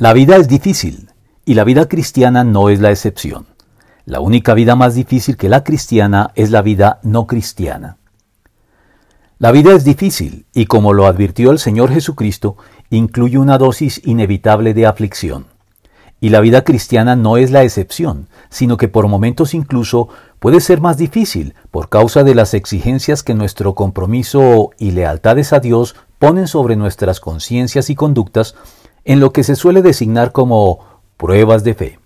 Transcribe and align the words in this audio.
La 0.00 0.12
vida 0.12 0.36
es 0.36 0.46
difícil 0.46 1.10
y 1.44 1.54
la 1.54 1.64
vida 1.64 1.88
cristiana 1.88 2.44
no 2.44 2.68
es 2.68 2.78
la 2.78 2.92
excepción. 2.92 3.46
La 4.04 4.20
única 4.20 4.54
vida 4.54 4.76
más 4.76 4.94
difícil 4.94 5.36
que 5.36 5.48
la 5.48 5.64
cristiana 5.64 6.30
es 6.36 6.52
la 6.52 6.62
vida 6.62 7.00
no 7.02 7.26
cristiana. 7.26 7.96
La 9.40 9.50
vida 9.50 9.72
es 9.72 9.82
difícil 9.82 10.46
y 10.54 10.66
como 10.66 10.92
lo 10.92 11.08
advirtió 11.08 11.50
el 11.50 11.58
Señor 11.58 11.90
Jesucristo, 11.90 12.56
incluye 12.90 13.38
una 13.38 13.58
dosis 13.58 14.00
inevitable 14.04 14.72
de 14.72 14.86
aflicción. 14.86 15.46
Y 16.20 16.28
la 16.28 16.38
vida 16.38 16.62
cristiana 16.62 17.16
no 17.16 17.36
es 17.36 17.50
la 17.50 17.64
excepción, 17.64 18.28
sino 18.50 18.76
que 18.76 18.86
por 18.86 19.08
momentos 19.08 19.52
incluso 19.52 20.10
puede 20.38 20.60
ser 20.60 20.80
más 20.80 20.96
difícil 20.96 21.54
por 21.72 21.88
causa 21.88 22.22
de 22.22 22.36
las 22.36 22.54
exigencias 22.54 23.24
que 23.24 23.34
nuestro 23.34 23.74
compromiso 23.74 24.70
y 24.78 24.92
lealtades 24.92 25.52
a 25.52 25.58
Dios 25.58 25.96
ponen 26.20 26.46
sobre 26.46 26.76
nuestras 26.76 27.18
conciencias 27.18 27.90
y 27.90 27.96
conductas 27.96 28.54
en 29.08 29.20
lo 29.20 29.32
que 29.32 29.42
se 29.42 29.56
suele 29.56 29.80
designar 29.80 30.32
como 30.32 30.80
pruebas 31.16 31.64
de 31.64 31.74
fe. 31.74 31.98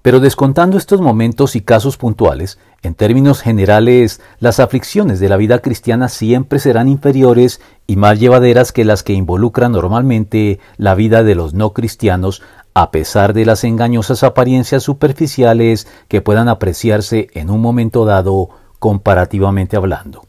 Pero 0.00 0.20
descontando 0.20 0.78
estos 0.78 1.02
momentos 1.02 1.54
y 1.54 1.60
casos 1.60 1.98
puntuales, 1.98 2.58
en 2.82 2.94
términos 2.94 3.42
generales, 3.42 4.22
las 4.40 4.58
aflicciones 4.58 5.20
de 5.20 5.28
la 5.28 5.36
vida 5.36 5.58
cristiana 5.58 6.08
siempre 6.08 6.60
serán 6.60 6.88
inferiores 6.88 7.60
y 7.86 7.96
más 7.96 8.18
llevaderas 8.18 8.72
que 8.72 8.86
las 8.86 9.02
que 9.02 9.12
involucran 9.12 9.72
normalmente 9.72 10.60
la 10.78 10.94
vida 10.94 11.22
de 11.22 11.34
los 11.34 11.52
no 11.52 11.74
cristianos, 11.74 12.40
a 12.72 12.90
pesar 12.90 13.34
de 13.34 13.44
las 13.44 13.62
engañosas 13.64 14.22
apariencias 14.22 14.84
superficiales 14.84 15.86
que 16.08 16.22
puedan 16.22 16.48
apreciarse 16.48 17.28
en 17.34 17.50
un 17.50 17.60
momento 17.60 18.06
dado 18.06 18.48
comparativamente 18.78 19.76
hablando. 19.76 20.27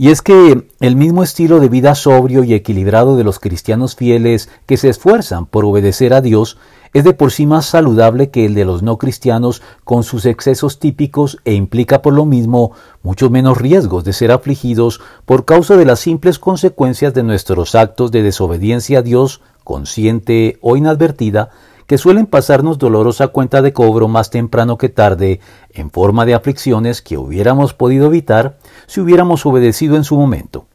Y 0.00 0.10
es 0.10 0.22
que 0.22 0.68
el 0.78 0.94
mismo 0.94 1.24
estilo 1.24 1.58
de 1.58 1.68
vida 1.68 1.96
sobrio 1.96 2.44
y 2.44 2.54
equilibrado 2.54 3.16
de 3.16 3.24
los 3.24 3.40
cristianos 3.40 3.96
fieles 3.96 4.48
que 4.64 4.76
se 4.76 4.88
esfuerzan 4.88 5.44
por 5.44 5.64
obedecer 5.64 6.14
a 6.14 6.20
Dios 6.20 6.56
es 6.94 7.02
de 7.02 7.14
por 7.14 7.32
sí 7.32 7.46
más 7.46 7.66
saludable 7.66 8.30
que 8.30 8.46
el 8.46 8.54
de 8.54 8.64
los 8.64 8.84
no 8.84 8.96
cristianos 8.96 9.60
con 9.82 10.04
sus 10.04 10.24
excesos 10.24 10.78
típicos 10.78 11.38
e 11.44 11.54
implica 11.54 12.00
por 12.00 12.14
lo 12.14 12.26
mismo 12.26 12.70
muchos 13.02 13.32
menos 13.32 13.58
riesgos 13.58 14.04
de 14.04 14.12
ser 14.12 14.30
afligidos 14.30 15.00
por 15.26 15.44
causa 15.44 15.76
de 15.76 15.84
las 15.84 15.98
simples 15.98 16.38
consecuencias 16.38 17.12
de 17.12 17.24
nuestros 17.24 17.74
actos 17.74 18.12
de 18.12 18.22
desobediencia 18.22 19.00
a 19.00 19.02
Dios, 19.02 19.40
consciente 19.64 20.58
o 20.60 20.76
inadvertida, 20.76 21.50
que 21.88 21.96
suelen 21.96 22.26
pasarnos 22.26 22.78
dolorosa 22.78 23.28
cuenta 23.28 23.62
de 23.62 23.72
cobro 23.72 24.08
más 24.08 24.28
temprano 24.28 24.76
que 24.76 24.90
tarde, 24.90 25.40
en 25.70 25.90
forma 25.90 26.26
de 26.26 26.34
aflicciones 26.34 27.00
que 27.00 27.16
hubiéramos 27.16 27.72
podido 27.72 28.06
evitar 28.06 28.58
si 28.86 29.00
hubiéramos 29.00 29.46
obedecido 29.46 29.96
en 29.96 30.04
su 30.04 30.16
momento. 30.16 30.66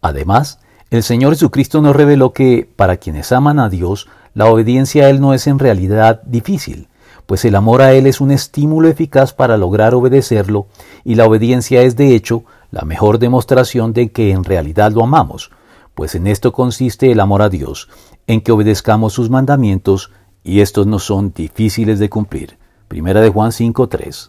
Además, 0.00 0.60
el 0.90 1.02
Señor 1.02 1.32
Jesucristo 1.32 1.82
nos 1.82 1.96
reveló 1.96 2.32
que, 2.32 2.70
para 2.76 2.98
quienes 2.98 3.32
aman 3.32 3.58
a 3.58 3.68
Dios, 3.68 4.08
la 4.32 4.46
obediencia 4.46 5.06
a 5.06 5.10
Él 5.10 5.20
no 5.20 5.34
es 5.34 5.48
en 5.48 5.58
realidad 5.58 6.22
difícil, 6.22 6.86
pues 7.26 7.44
el 7.44 7.56
amor 7.56 7.82
a 7.82 7.92
Él 7.92 8.06
es 8.06 8.20
un 8.20 8.30
estímulo 8.30 8.88
eficaz 8.88 9.32
para 9.32 9.56
lograr 9.56 9.94
obedecerlo, 9.94 10.68
y 11.04 11.16
la 11.16 11.26
obediencia 11.26 11.82
es 11.82 11.96
de 11.96 12.14
hecho 12.14 12.44
la 12.70 12.82
mejor 12.82 13.18
demostración 13.18 13.92
de 13.92 14.12
que 14.12 14.30
en 14.30 14.44
realidad 14.44 14.92
lo 14.92 15.02
amamos, 15.02 15.50
pues 15.96 16.14
en 16.14 16.28
esto 16.28 16.52
consiste 16.52 17.10
el 17.10 17.18
amor 17.18 17.42
a 17.42 17.48
Dios, 17.48 17.88
en 18.28 18.40
que 18.42 18.52
obedezcamos 18.52 19.12
sus 19.12 19.28
mandamientos 19.28 20.12
y 20.44 20.60
estos 20.60 20.86
no 20.86 20.98
son 20.98 21.32
difíciles 21.32 21.98
de 21.98 22.10
cumplir. 22.10 22.58
Primera 22.88 23.20
de 23.20 23.30
Juan 23.30 23.50
5.3. 23.50 24.28